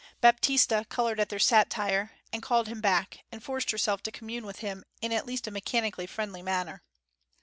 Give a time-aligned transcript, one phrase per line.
[0.19, 4.57] Baptista coloured at their satire, and called him back, and forced herself to commune with
[4.61, 6.81] him in at least a mechanically friendly manner.